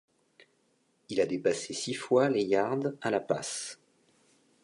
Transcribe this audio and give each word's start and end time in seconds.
Il 1.09 1.21
a 1.21 1.27
dépassé 1.27 1.75
six 1.75 1.93
fois 1.93 2.27
les 2.27 2.41
yards 2.41 2.89
à 3.01 3.11
la 3.11 3.19
passe. 3.19 3.77